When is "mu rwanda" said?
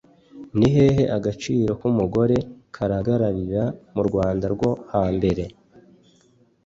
3.93-4.45